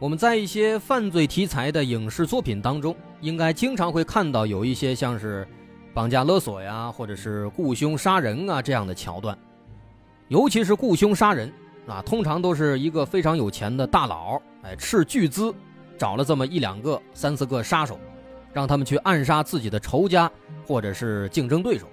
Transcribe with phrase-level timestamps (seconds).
[0.00, 5.46] 我们在一些犯罪题材的影视作品当中，应该经常会看到有一些像是
[5.92, 9.36] 绑架勒索呀，或者是雇凶杀人啊这样的桥段。
[10.28, 11.52] 尤其是雇凶杀人
[11.86, 15.54] 啊，通常都是一个非常有钱的大佬，哎，斥巨资
[15.98, 18.00] 找了这么一两个、三四个杀手，
[18.54, 20.32] 让他们去暗杀自己的仇家
[20.66, 21.86] 或者是竞争对手。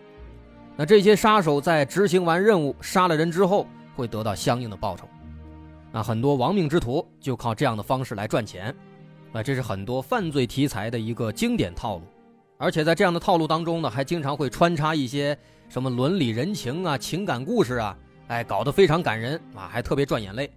[0.77, 5.05] 那这些杀手在执行完任务、杀了人之后，会得到相应的报酬。
[5.97, 8.71] 那很多亡命之徒就靠这样的方式来赚钱。
[9.31, 12.03] 那这是很多犯罪题材的一个经典套路，
[12.59, 15.35] 而且在这样的套路当中呢，还经常会穿插一些
[15.67, 20.47] 什么伦理人情啊、情感故事啊，哎，搞得非常感人啊，还特别赚眼泪。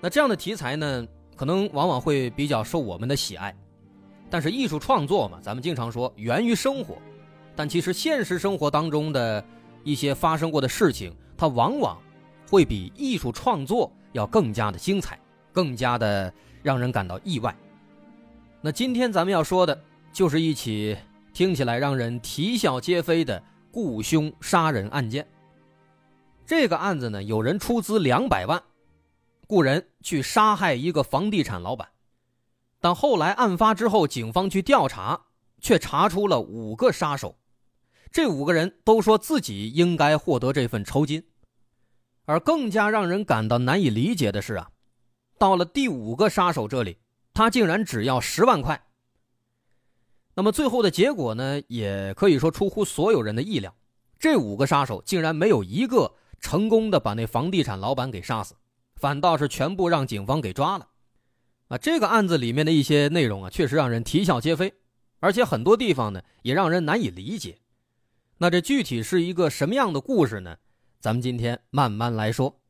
[0.00, 3.54] 那这样的题材呢，可能往往会比较受我们的喜爱。
[4.30, 6.96] 但是艺术创作嘛，咱们经常说源于生活。
[7.54, 9.44] 但其实现实生活当中的
[9.84, 11.98] 一些发生过的事情，它往往
[12.48, 15.18] 会比艺术创作要更加的精彩，
[15.52, 17.54] 更加的让人感到意外。
[18.60, 19.78] 那今天咱们要说的
[20.12, 20.96] 就是一起
[21.32, 25.26] 听起来让人啼笑皆非的雇凶杀人案件。
[26.46, 28.62] 这个案子呢，有人出资两百万，
[29.46, 31.88] 雇人去杀害一个房地产老板，
[32.80, 35.20] 但后来案发之后，警方去调查，
[35.60, 37.36] 却查出了五个杀手。
[38.10, 41.22] 这五个人都说自己应该获得这份酬金，
[42.26, 44.70] 而更加让人感到难以理解的是啊，
[45.38, 46.98] 到了第五个杀手这里，
[47.32, 48.86] 他竟然只要十万块。
[50.34, 53.74] 那么最后的结果呢，也可以说出乎所有人的意料，
[54.18, 58.54] 这五个杀手竟然没有一个成功的把那房地产老板给杀死，
[58.96, 60.88] 反倒是全部让警方给抓了。
[61.68, 64.74] 啊，这个案子里面的一些内容啊，确实让人啼笑皆非，
[65.20, 67.58] 而且很多地方呢，也让人难以理解。
[68.38, 70.58] 那这具体是一个什么样的故事呢？
[71.00, 72.60] 咱们今天慢慢来说。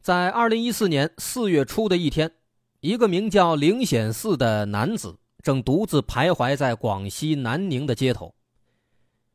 [0.00, 2.32] 在二零一四年四月初的一天，
[2.80, 8.34] 一个名叫灵显寺的男子正独自徘徊在广西南宁的街头。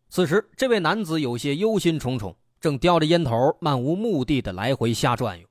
[0.10, 5.48] 此时，这位男子有些忧心忡忡，正叼着烟头，漫无目的的来回瞎转悠。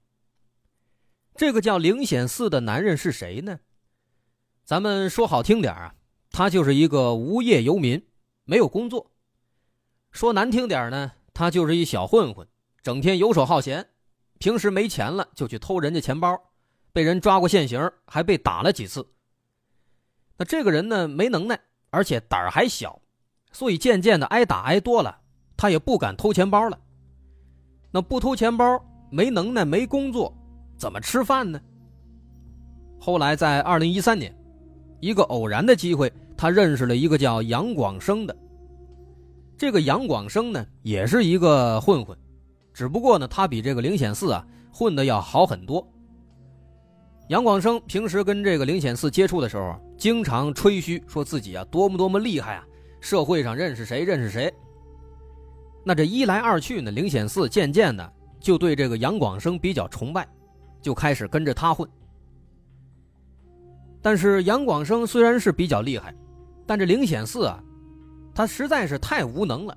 [1.34, 3.60] 这个叫灵显寺的男人是谁呢？
[4.66, 5.94] 咱们说好听点啊，
[6.32, 8.04] 他就是一个无业游民，
[8.42, 9.12] 没有工作；
[10.10, 12.44] 说难听点呢，他就是一小混混，
[12.82, 13.86] 整天游手好闲。
[14.40, 16.36] 平时没钱了就去偷人家钱包，
[16.92, 19.06] 被人抓过现行，还被打了几次。
[20.36, 21.56] 那这个人呢，没能耐，
[21.90, 23.00] 而且胆儿还小，
[23.52, 25.16] 所以渐渐的挨打挨多了，
[25.56, 26.76] 他也不敢偷钱包了。
[27.92, 30.36] 那不偷钱包，没能耐，没工作。
[30.76, 31.60] 怎么吃饭呢？
[32.98, 34.36] 后来在二零一三年，
[35.00, 38.36] 一个偶然的机会，他认识了一个叫杨广生的。
[39.56, 42.16] 这个杨广生呢，也是一个混混，
[42.72, 45.86] 只不过呢，他比这个灵显寺啊混的要好很多。
[47.28, 52.64] 杨广生平时跟这个灵显寺接触的时候，经常吹嘘说自己啊多么多么厉害啊，
[53.00, 54.52] 社会上认识谁认识谁。
[55.84, 60.26] 那这一来二去呢，灵显寺渐渐的就对这个杨广生比较崇拜。
[60.82, 61.88] 就开始跟着他混，
[64.06, 66.14] 但是杨广生虽然是比较厉害，
[66.64, 67.60] 但这灵显寺啊，
[68.32, 69.76] 他实在是太无能了，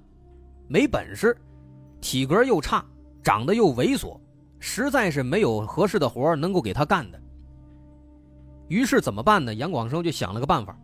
[0.68, 1.36] 没本事，
[2.00, 2.86] 体格又差，
[3.24, 4.16] 长得又猥琐，
[4.60, 7.20] 实在是没有合适的活能够给他干的。
[8.68, 9.52] 于是怎么办呢？
[9.56, 10.78] 杨广生就想了个办法，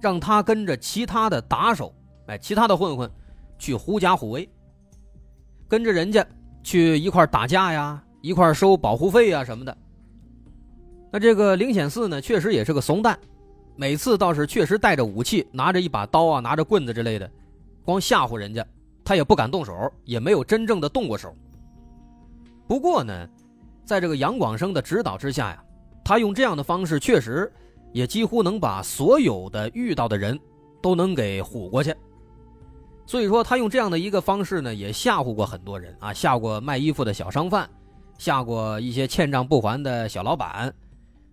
[0.00, 1.94] 让他跟着其他的打手，
[2.26, 3.08] 哎，其他的混混，
[3.60, 4.50] 去狐假虎威，
[5.68, 6.26] 跟着人家
[6.64, 8.02] 去一块打架呀。
[8.22, 9.78] 一块收保护费呀什么的。
[11.10, 13.18] 那这个灵显寺呢，确实也是个怂蛋，
[13.76, 17.30] 每次倒是确实带着武器，拿着一把刀啊，拿着棍子之类的，
[17.84, 18.66] 光吓唬人家，
[19.02, 21.34] 他也不敢动手，也没有真正的动过手。
[22.66, 23.26] 不过呢，
[23.86, 25.64] 在这个杨广生的指导之下呀，
[26.04, 27.50] 他用这样的方式，确实
[27.92, 30.38] 也几乎能把所有的遇到的人
[30.82, 31.94] 都能给唬过去。
[33.06, 37.66] 所以说，他用这样的一个方式呢，也吓唬过很多人啊，吓过卖衣服的小商贩。
[38.18, 40.74] 吓过一些欠账不还的小老板，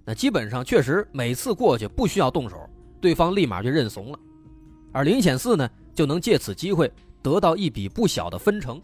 [0.05, 2.69] 那基本上确实每次过去不需要动手，
[3.01, 4.19] 对方立马就认怂了，
[4.91, 6.91] 而灵显寺呢就能借此机会
[7.23, 8.81] 得到一笔不小的分成。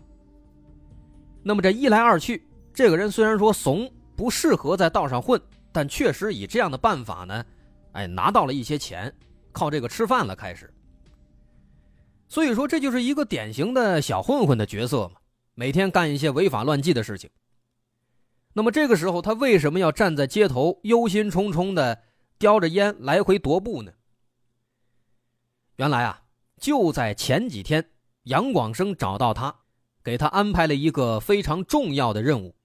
[1.43, 5.39] 那么这一来二去，这个人虽然说怂，不适合在道上混，
[5.71, 7.45] 但确实以这样的办法呢，
[7.91, 9.13] 哎，拿到了一些钱，
[9.51, 10.71] 靠这个吃饭了，开始。
[12.27, 15.19] 所以说，这就是一个典型的小混混的角色嘛，
[15.53, 17.29] 每天干一些违法乱纪的事情。
[18.53, 22.03] 那么这个时候，他为什么要站在街头，忧心忡忡的
[22.37, 23.93] 叼着烟来回踱步呢？
[25.77, 26.23] 原来啊，
[26.57, 27.91] 就在前几天，
[28.23, 29.55] 杨广生找到他，
[30.03, 32.55] 给他安排了一个非常重要的任务。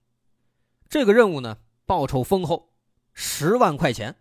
[0.89, 2.75] 这个任务呢，报酬丰厚，
[3.15, 4.17] 十万块钱。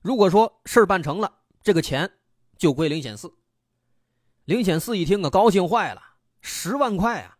[0.00, 1.30] 如果说事儿办成了，
[1.62, 2.10] 这个钱
[2.56, 3.32] 就归灵显寺。
[4.46, 6.00] 灵显寺一听啊，高兴坏了，
[6.40, 7.36] 十万块啊！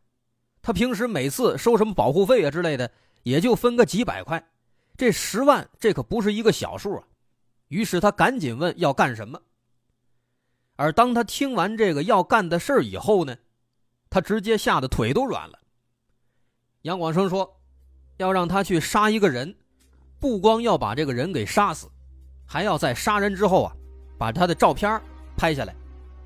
[0.63, 2.91] 他平时每次收什么保护费啊之类的，
[3.23, 4.45] 也就分个几百块，
[4.97, 7.05] 这十万这可不是一个小数啊。
[7.69, 9.41] 于是他赶紧问要干什么。
[10.77, 13.37] 而当他听完这个要干的事儿以后呢，
[14.09, 15.59] 他直接吓得腿都软了。
[16.83, 17.61] 杨广生说，
[18.17, 19.55] 要让他去杀一个人，
[20.19, 21.89] 不光要把这个人给杀死，
[22.47, 23.77] 还要在杀人之后啊，
[24.19, 25.01] 把他的照片
[25.37, 25.75] 拍下来，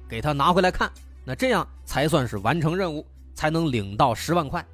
[0.09, 0.91] 给他拿回来看，
[1.25, 3.07] 那这样才算是完成任务。
[3.35, 4.65] 才能领到十万块。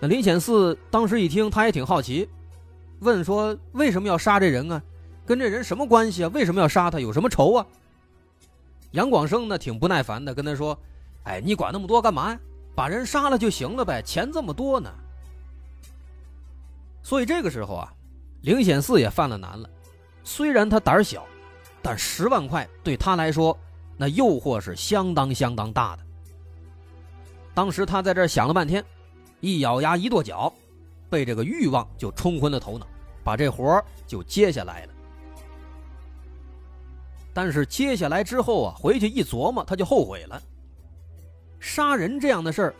[0.00, 2.28] 那林显四当时一听，他也挺好奇，
[3.00, 4.80] 问说：“为什么要杀这人啊？
[5.26, 6.30] 跟这人什么关系啊？
[6.32, 7.00] 为什么要杀他？
[7.00, 7.66] 有什么仇啊？”
[8.92, 10.78] 杨广生呢，挺不耐烦的，跟他说
[11.24, 12.38] ：“哎，你管那么多干嘛呀？
[12.74, 14.88] 把人杀了就行了呗，钱这么多呢。”
[17.02, 17.92] 所以这个时候啊，
[18.42, 19.68] 林显四也犯了难了。
[20.22, 21.26] 虽然他胆小，
[21.82, 23.58] 但十万块对他来说，
[23.96, 26.02] 那诱惑是相当相当大的。
[27.58, 28.84] 当时他在这想了半天，
[29.40, 30.52] 一咬牙一跺脚，
[31.10, 32.86] 被这个欲望就冲昏了头脑，
[33.24, 34.92] 把这活就接下来了。
[37.34, 40.40] 但是接下来之后啊，回去一琢磨，他就后悔了。
[41.58, 42.74] 杀人这样的事儿，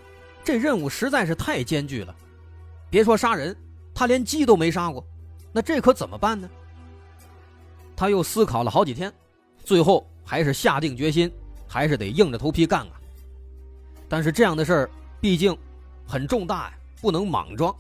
[0.44, 2.14] 这任务实在是太艰巨了。
[2.88, 3.56] 别说杀人，
[3.92, 5.04] 他连鸡都没杀过，
[5.50, 6.48] 那这可怎么办呢？
[7.96, 9.12] 他又思考了好几天，
[9.64, 11.28] 最后还是下定决心，
[11.66, 12.97] 还是得硬着头皮干啊。
[14.08, 14.90] 但是这样的事儿
[15.20, 15.56] 毕竟
[16.06, 17.74] 很重大呀，不能莽撞。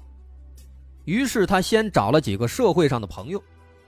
[1.04, 3.42] 于是他先找了几个社会上的朋友，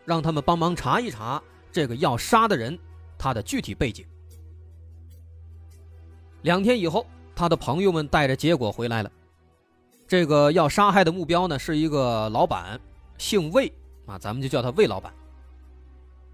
[0.07, 2.79] 让他们帮忙查一查这个要杀的人
[3.19, 4.07] 他的具体背景。
[6.43, 9.13] 两天以后，他的朋友们带着结果回来了。
[10.09, 12.81] 这个要杀害的目标呢，是一个老板，
[13.19, 13.71] 姓魏
[14.07, 15.13] 啊，咱们就叫他魏老板。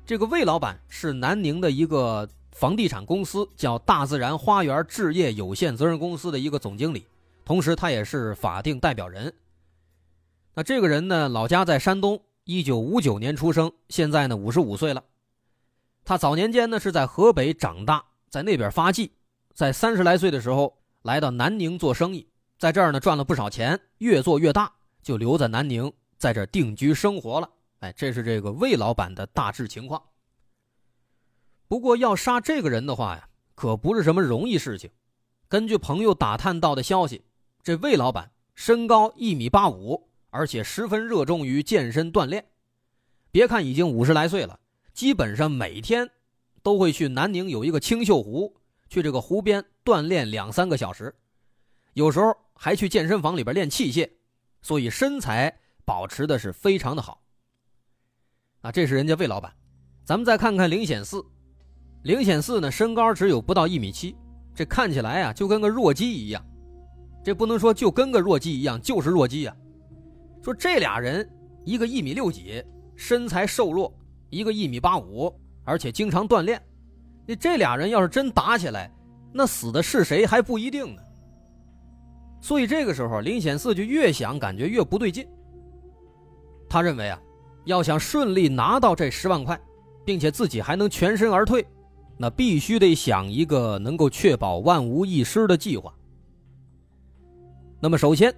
[0.06, 2.28] 这个魏老板是南宁的一个。
[2.56, 7.04] 房地产公司叫大自然花园置业有限责任公司的一个总经理，
[7.44, 9.34] 同时他也是法定代表人。
[10.54, 15.04] 那这个人呢，老家在山东，一九五九年出生，现在呢五十五岁了。
[16.02, 19.12] 他早年间呢是在河北长大，在那边发迹，
[19.52, 22.26] 在三十来岁的时候来到南宁做生意，
[22.58, 27.50] 在这儿呢赚了不少钱，越做越大，就留在南宁，在这定居生活了。
[27.80, 30.02] 哎，这是这个魏老板的大致情况。
[31.68, 34.90] 不过要杀这个人的话呀，可不是什么容易事情。
[35.48, 37.24] 根据朋友打探到的消息，
[37.62, 42.44] 这魏老板身高一米八五，而且十分热衷于健身锻炼。
[43.30, 44.58] 别看已经五十来岁了，
[44.92, 46.10] 基本上每天
[46.62, 48.56] 都会去南宁有一个清秀湖，
[48.88, 51.14] 去这个湖边锻炼两三个小时，
[51.94, 54.10] 有时候还去健身房里边练器械，
[54.62, 57.22] 所以身材保持的是非常的好。
[58.62, 59.54] 啊，这是人家魏老板。
[60.04, 61.24] 咱们再看看灵显寺。
[62.06, 64.14] 灵显寺呢，身高只有不到一米七，
[64.54, 66.40] 这看起来啊就跟个弱鸡一样。
[67.24, 69.52] 这不能说就跟个弱鸡一样，就是弱鸡呀。
[70.40, 71.28] 说这俩人，
[71.64, 73.92] 一个一米六几，身材瘦弱；
[74.30, 75.34] 一个一米八五，
[75.64, 76.62] 而且经常锻炼。
[77.26, 78.88] 那这俩人要是真打起来，
[79.32, 81.02] 那死的是谁还不一定呢。
[82.40, 85.26] 所以这个时候，林显四就越想感觉越不对劲。
[86.68, 87.20] 他认为啊，
[87.64, 89.60] 要想顺利拿到这十万块，
[90.04, 91.66] 并且自己还能全身而退。
[92.16, 95.92] 那必须得想一个能够确保万无一失的计划。
[97.78, 98.34] 那么，首先，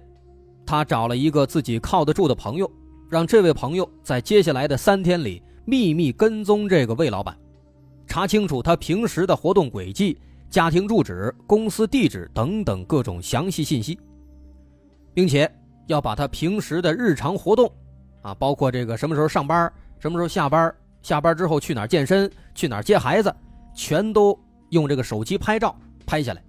[0.65, 2.69] 他找了一个自己靠得住的朋友，
[3.09, 7.37] 让这位朋友在接下来的三天里秘密跟踪这个魏老板，
[8.05, 10.17] 查清楚他平时的活动轨迹、
[10.49, 13.97] 家庭住址、公司地址等等各种详细信息，
[15.13, 15.49] 并且
[15.87, 17.71] 要把他平时的日常活动，
[18.21, 23.33] 啊，包括这个什么时候上班、什么时候下班、下班之后去哪儿健身、去哪儿接孩子。
[23.73, 24.37] 全都
[24.69, 26.43] 用这个手机拍照拍下来。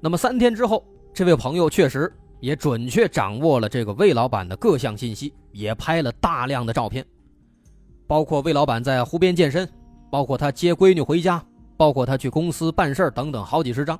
[0.00, 7.04] 那么三天之后，这位朋友确实也准确掌握了这个魏老板的各项信息，也拍了大量的照片，
[8.06, 9.68] 包括魏老板在湖边健身，
[10.10, 11.44] 包括他接闺女回家，
[11.76, 13.98] 包括他去公司办事等等，好几十张。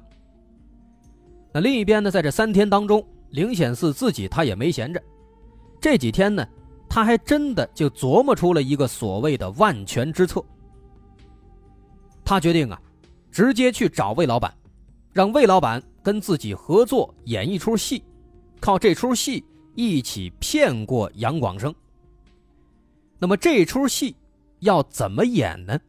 [1.52, 5.02] 那另一边呢，在这三天当中，灵显寺自己他也没闲着，
[5.80, 6.46] 这几天呢，
[6.88, 10.44] 他还真的就琢磨出了一个所谓的万全之策。
[12.28, 12.78] 他决定啊，
[13.32, 14.54] 直接去找魏老板，
[15.14, 18.04] 让魏老板跟自己合作演一出戏，
[18.60, 19.42] 靠这出戏
[19.74, 21.74] 一起骗过杨广生。
[23.18, 24.14] 那么这出戏
[24.58, 25.80] 要怎么演呢？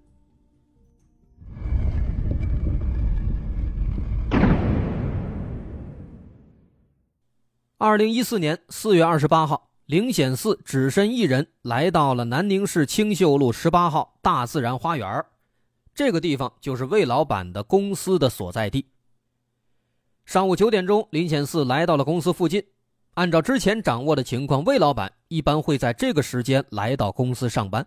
[7.78, 15.26] 二零一四年四月二十八号，灵显寺只身一人来到了南宁市青秀路十八号大自然花园
[16.00, 18.86] 这个地方就是魏老板的公司的所在地。
[20.24, 22.64] 上午九点钟，林显四来到了公司附近。
[23.16, 27.86] 按照之前掌握的情况，魏老板一般会在这个时间来到公司上班。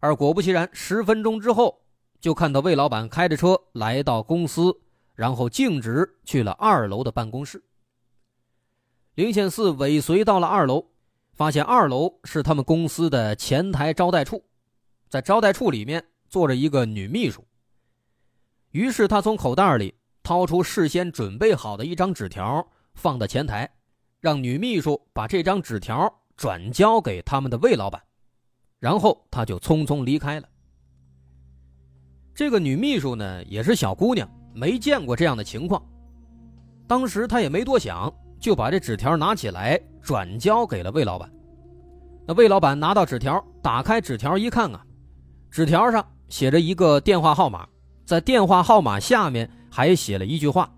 [0.00, 1.80] 而果不其然，十分钟之后，
[2.20, 4.78] 就看到魏老板开着车来到公司，
[5.14, 7.62] 然后径直去了二楼的办公室。
[9.14, 10.88] 林显四尾随到了二楼，
[11.32, 14.44] 发现二楼是他们公司的前台招待处，
[15.08, 17.46] 在招待处里面坐着一个女秘书。
[18.72, 23.70] 于是他从口袋里掏出事先准备好的一张纸条，放到前台。
[24.20, 28.02] 让女秘书把这张纸条转交给他们的魏老板，
[28.80, 30.48] 然后他就匆匆离开了。
[32.34, 35.80] 这个女秘书呢，也是小姑娘，没见过这样的情况。
[36.88, 41.32] 当时她也没多想，就把这纸条拿起来转交给了魏老板。
[42.26, 44.84] 那魏老板拿到纸条，打开纸条一看啊，
[45.50, 47.66] 纸条上写着一个电话号码，
[48.04, 50.70] 在电话号码下面还写了一句话：“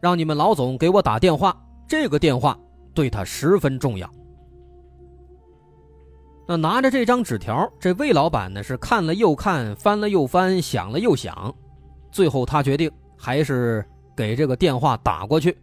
[0.00, 2.58] 让你们老总给我打电话。”这个电话
[2.94, 4.10] 对他十分重要。
[6.48, 11.54] 那拿着这张纸条，这魏老板呢是看了又看，翻了又翻，想了又想，
[12.10, 13.84] 最后他决定还是
[14.16, 15.56] 给这个电话打过去，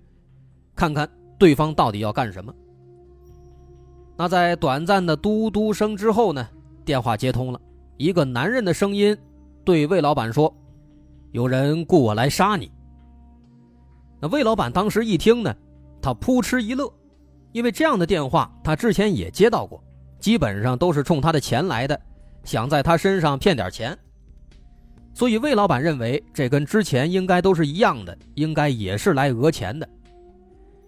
[0.75, 2.53] 看看对方到底要干什么。
[4.15, 6.47] 那在短暂的嘟嘟声之后呢，
[6.85, 7.59] 电话接通了，
[8.01, 9.15] 一个男人的声音
[9.63, 10.51] 对魏老板说
[11.33, 12.71] ：“有人雇我来杀你。”
[14.19, 15.55] 那魏老板当时一听呢。
[16.03, 16.91] 他扑哧一乐，
[17.51, 19.83] 因为这样的电话他之前也接到过，
[20.17, 22.01] 基本上都是冲他的钱来的，
[22.43, 23.95] 想在他身上骗点钱。
[25.13, 29.87] 所以魏老板认为这跟之前应该都是一样的，应该也是来讹钱的。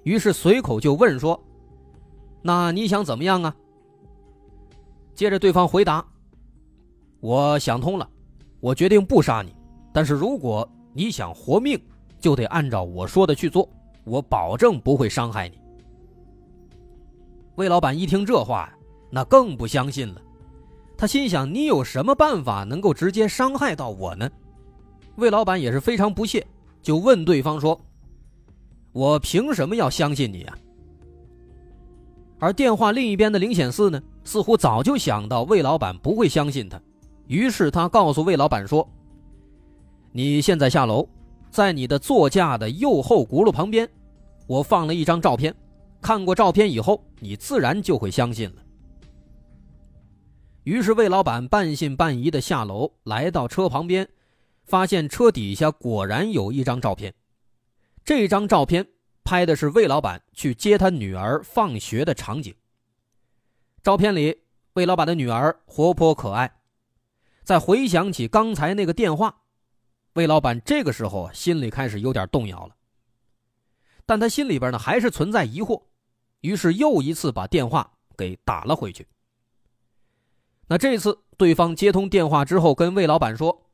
[0.01, 1.39] 于是随口就问说
[2.41, 3.55] ：“那你想怎么样啊？”
[5.13, 6.03] 接着对方回答
[7.23, 8.05] ：“我想通了，
[8.59, 9.55] 我决定不杀你，
[9.93, 11.79] 但是如果你想活命，
[12.19, 13.67] 就得按照我说的去做。”
[14.03, 15.57] 我保证不会伤害你。
[17.55, 18.73] 魏老板一听这话呀，
[19.09, 20.21] 那更不相信了。
[20.97, 24.29] 他心想：“你有什么办法能够直接伤害到我呢？”
[25.15, 26.45] 魏老板也是非常不屑，
[26.81, 27.79] 就问对方说
[28.91, 30.57] ：“我凭什么要相信你啊？”
[32.39, 36.77] 而电话另一边的林显四呢，似乎早就想到魏老板不会相信他，
[37.27, 38.87] 于是他告诉魏老板说
[40.11, 41.07] ：“你现在下楼。”
[41.53, 43.87] 在你的座驾的右后轱辘旁边，
[44.47, 45.53] 我放了一张照片。
[46.01, 48.63] 看过照片以后，你自然就会相信了。
[50.63, 54.09] 于是魏老板半信半疑的下楼，来到车旁边，
[54.65, 57.13] 发现车底下果然有一张照片。
[58.03, 58.83] 这张照片
[59.23, 62.51] 拍的是魏老板去接他女儿放学的场景。
[63.83, 64.35] 照片里，
[64.73, 66.51] 魏老板的女儿活泼可爱。
[67.43, 69.41] 再回想起刚才那个电话。
[70.13, 72.75] 魏老板这个时候心里开始有点动摇了，
[74.05, 75.83] 但他心里边呢还是存在疑惑，
[76.41, 79.07] 于是又一次把电话给打了回去。
[80.67, 83.69] 那这次对方接通电话之后，跟魏老板说：“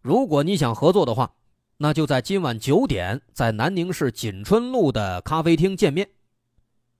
[0.00, 1.36] 如果你想合作的话，
[1.76, 6.10] 那就在今晚九点，在南宁市锦春路的咖啡厅见面。”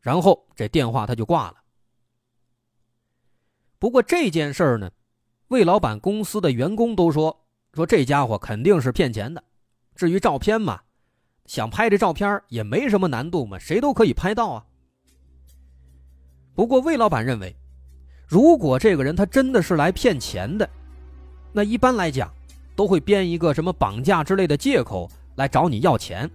[0.01, 1.57] 然后这电话他就挂了。
[3.79, 4.91] 不过这件事呢，
[5.49, 7.37] 魏老板公司的员工都说。
[7.73, 9.45] 说这家伙肯定是骗钱的，
[9.95, 10.81] 至于照片嘛，
[11.45, 14.65] 想拍这照片也没什么难度嘛，谁都可以拍到啊。
[16.55, 17.55] 不过魏老板认为，
[18.27, 20.67] 如果这个人他真的是来骗钱的，
[21.53, 22.33] 那一般来讲
[22.75, 26.31] 都会编一个什么绑架之类的借口来找你要钱，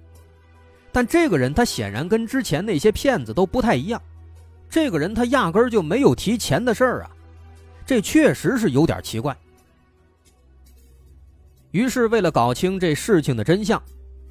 [0.91, 3.99] 但这个人他显然跟之前那些骗子都不太一样，
[4.69, 7.09] 这个人他压根儿就没有提钱的事儿啊，
[7.85, 9.35] 这确实是有点奇怪。
[11.71, 13.81] 于是，为了搞清这事情的真相，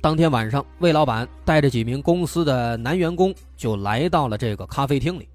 [0.00, 5.28] 当天晚上，魏老板带着几名公司的男员工就来到了这个咖啡厅里。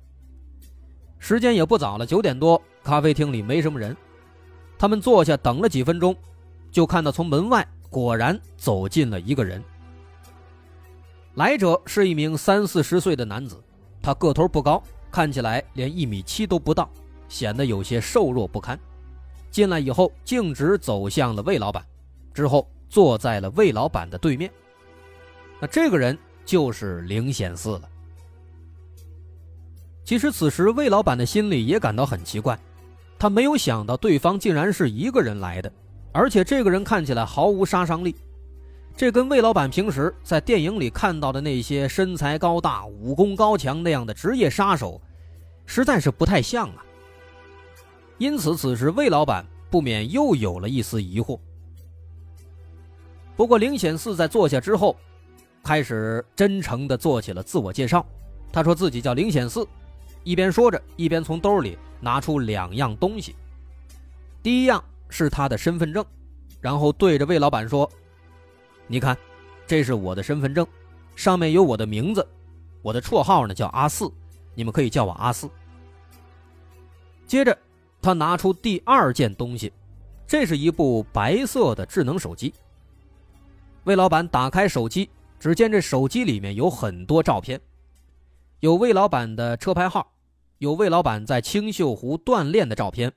[1.17, 3.95] 时间也不早了，九点多，咖啡厅里没什么人。
[4.77, 6.15] 他们坐下等了几分钟，
[6.71, 9.63] 就看到从门外果然走进了一个人。
[11.35, 13.59] 来者是一名三四十岁的男子，
[14.01, 16.87] 他个头不高，看起来连一米七都不到，
[17.27, 18.79] 显得有些瘦弱不堪。
[19.51, 21.85] 进来以后，径直走向了魏老板，
[22.33, 24.51] 之后坐在了魏老板的对面。
[25.59, 27.89] 那这个人就是灵显寺了。
[30.03, 32.59] 其实此时魏老板的心里也感到很奇怪，
[33.17, 35.71] 他没有想到对方竟然是一个人来的，
[36.11, 38.13] 而且这个人看起来毫无杀伤力。
[38.95, 45.01] 这跟魏老板平时在电影里看到的那些身材高大、武功高强那样的职业杀手，
[45.65, 46.84] 实在是不太像啊。
[48.17, 51.39] 因此，此时魏老板不免又有了一丝疑惑。
[53.35, 54.95] 不过，灵显寺在坐下之后，
[55.61, 58.05] 开始真诚地做起了自我介绍。
[58.51, 59.67] 他说自己叫灵显寺，
[60.23, 63.35] 一边说着，一边从兜里拿出两样东西。
[64.41, 66.05] 第一样是他的身份证，
[66.61, 67.89] 然后对着魏老板说。
[68.87, 69.17] 你看，
[69.67, 70.65] 这是我的身份证，
[71.15, 72.25] 上面有我的名字，
[72.81, 74.09] 我的绰号呢叫阿四，
[74.53, 75.49] 你们可以叫我阿四。
[77.27, 77.57] 接着，
[78.05, 79.73] 他拿出第二件东西，
[80.27, 82.53] 这是一部白色的智能手机。
[83.85, 85.09] 魏老板打开手机，
[85.39, 87.59] 只见这手机里面有很多照片，
[88.59, 90.13] 有魏老板的车牌号，
[90.59, 93.11] 有魏老板在青秀湖锻炼的照片，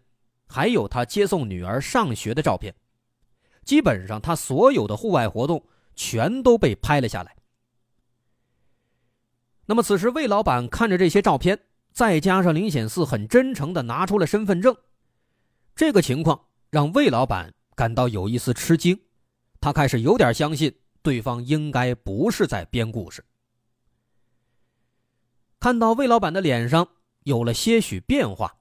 [0.46, 2.74] 还有他接送女儿上学的照片。
[3.66, 5.62] 基本上，他所有的户外活动
[5.96, 7.36] 全都被拍了下来。
[9.66, 11.58] 那么，此时魏老板看着这些照片，
[11.92, 14.76] 再加上林显四很真诚的拿出了身份证，
[15.74, 16.40] 这个情况
[16.70, 18.98] 让魏老板感到有一丝吃惊，
[19.60, 23.24] 他开始有点相信对方应该不是在编故事。
[25.60, 26.86] 看到魏老板的脸上
[27.24, 28.54] 有了些许变化，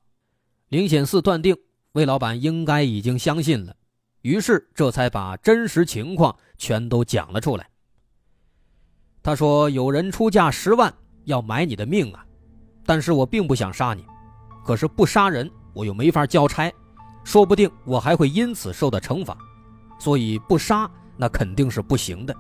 [0.70, 1.56] 林显四断定
[1.92, 3.76] 魏老板应该已经相信了。
[4.22, 7.70] 于是，这才把真实情况全都讲了出来。
[9.24, 10.94] 他说：“有人出价十万
[11.26, 12.26] 要买你的命啊，
[12.88, 14.04] 但是我并不想杀你，
[14.66, 16.74] 可是不杀人我又没法交差，
[17.24, 19.38] 说不定我还会因此受到惩罚，
[20.00, 22.36] 所以不杀那肯定是不行的。”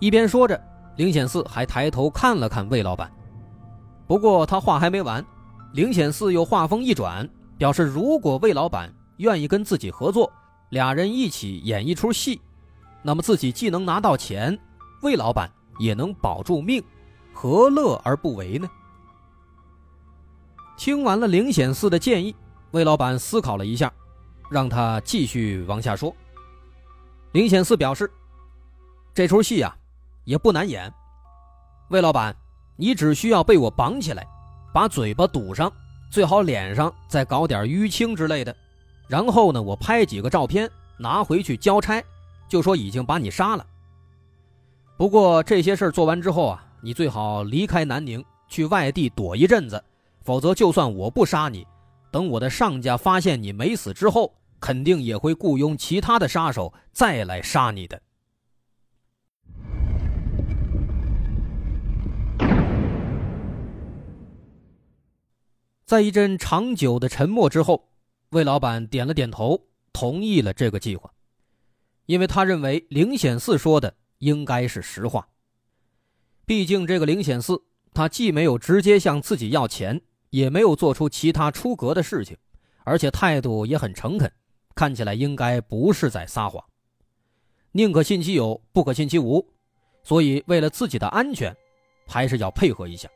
[0.00, 0.62] 一边说着，
[0.96, 3.10] 灵显寺还抬头看了看魏老板。
[4.06, 5.24] 不过他话还没完，
[5.72, 7.26] 灵显寺又话锋一转，
[7.56, 8.92] 表示如果魏老板。
[9.20, 10.32] 愿意跟自己合作，
[10.70, 12.40] 俩人一起演一出戏，
[13.02, 14.58] 那么自己既能拿到钱，
[15.02, 15.46] 魏老板
[15.78, 16.82] 也能保住命，
[17.34, 18.66] 何乐而不为呢？
[20.80, 22.34] 听完了灵显寺的建议，
[22.70, 23.92] 魏老板思考了一下，
[24.50, 26.10] 让他继续往下说。
[27.32, 28.10] 灵显寺表示，
[29.12, 29.76] 这出戏啊，
[30.24, 30.90] 也不难演。
[31.90, 32.34] 魏老板，
[32.76, 34.26] 你只需要被我绑起来，
[34.72, 35.70] 把嘴巴堵上，
[36.10, 38.56] 最好脸上再搞点淤青之类的。
[39.06, 40.66] 然后呢，我拍几个照片
[40.96, 42.02] 拿回去交差，
[42.48, 43.66] 就说已经把你杀了。
[44.96, 49.84] 不过这些事做完之后啊，你最好离开南宁，去外地躲一阵子，
[50.30, 51.66] 否则就算我不杀你，
[52.12, 58.00] 等我的上家发现你没死之后，肯定也会雇佣其他的杀手再来杀你的。
[65.84, 67.88] 在一阵长久的沉默之后。
[68.30, 71.12] 魏老板点了点头，同意了这个计划，
[72.06, 75.26] 因为他认为灵显寺说的应该是实话。
[76.46, 82.36] 毕竟这个灵显寺，他既没有直接向自己要钱，也没有做出其他出格的事情，
[82.84, 84.32] 而且态度也很诚恳，
[84.74, 86.64] 看起来应该不是在撒谎。
[87.72, 89.46] 宁可信其有，不可信其无，
[90.02, 91.54] 所以为了自己的安全，
[92.06, 93.08] 还是要配合一下。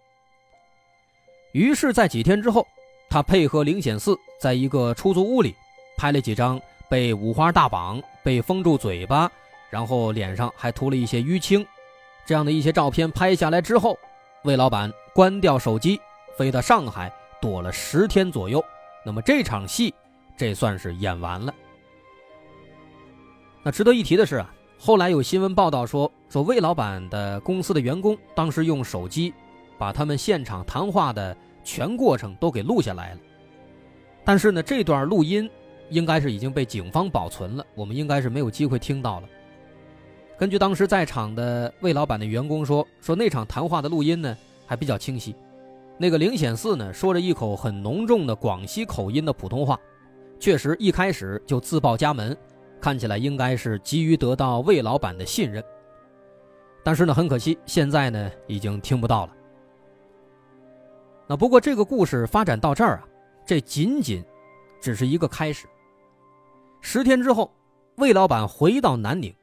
[1.52, 2.66] 于是，在几天之后。
[3.10, 5.54] 他配合灵显寺，在一个出租屋里
[5.96, 9.30] 拍了几张被五花大绑、被封住嘴巴，
[9.70, 11.64] 然后脸上还涂了一些淤青，
[12.26, 13.96] 这样的一些照片拍下来之后，
[14.42, 16.00] 魏老板关掉手机，
[16.36, 18.64] 飞到上海躲了十天左右。
[19.04, 19.94] 那么这场戏，
[20.36, 21.54] 这算是演完了。
[23.62, 29.32] 那值得一提的是啊，后来有新闻报道说，说魏老板的公司的员工当时用手机
[29.78, 31.36] 把他们现场谈话的。
[31.66, 33.20] 全过程都给录下来了，
[34.22, 35.50] 但是呢，这段录音
[35.88, 39.28] 应该是已经被警方保存了，我们应该是没有机会听到了。
[40.36, 45.34] 根据当时在场的魏老板的员工说，说那场谈话的录音呢还比较清晰，
[45.96, 49.78] 那个灵显寺呢说着一口很浓重的广西口音的普通话，
[50.40, 52.36] 确实一开始就自报家门，
[52.80, 55.62] 看起来应该是急于得到魏老板的信任。
[56.82, 59.32] 但是呢，很可惜，现在呢已经听不到了。
[61.26, 63.08] 那不过这个故事发展到这儿啊，
[63.46, 64.22] 这仅仅
[64.80, 65.66] 只是一个开始。
[66.82, 67.50] 十天之后，
[67.96, 69.34] 魏老板回到南宁，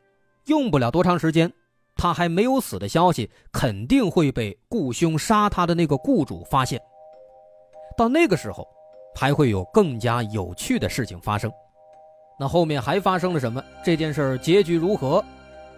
[0.45, 1.51] 用不了多长时间，
[1.95, 6.81] 他还没有死的消息，肯定会被雇凶杀他的那个雇主发现。
[7.97, 8.67] 到那个时候，
[9.15, 11.51] 还会有更加有趣的事情发生。
[12.39, 13.63] 那后面还发生了什么？
[13.83, 15.23] 这件事儿结局如何？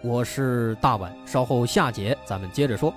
[0.02, 2.92] 我是大碗，稍后下节咱们接着说。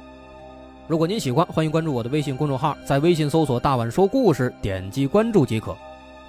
[0.88, 5.76] 如果您喜欢，欢迎关注我的微信公众号，在微信搜索“大碗说故事”，点击关注即可。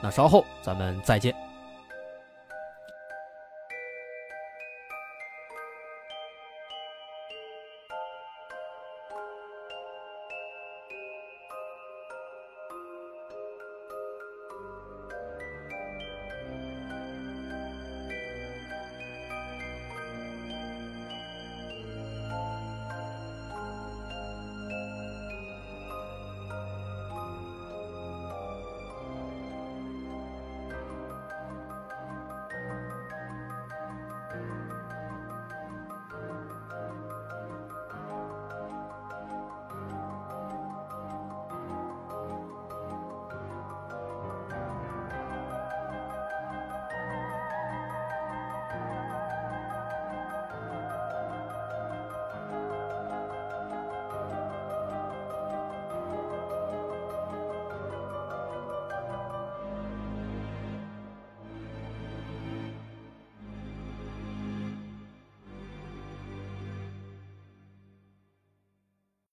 [0.00, 1.47] 那稍后咱们再见。